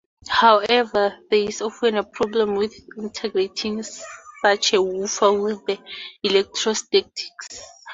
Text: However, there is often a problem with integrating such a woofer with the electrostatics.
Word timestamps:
However, 0.29 1.15
there 1.29 1.47
is 1.47 1.61
often 1.61 1.95
a 1.95 2.03
problem 2.03 2.55
with 2.55 2.73
integrating 2.97 3.83
such 3.83 4.73
a 4.73 4.81
woofer 4.81 5.31
with 5.31 5.63
the 5.67 5.77
electrostatics. 6.23 7.61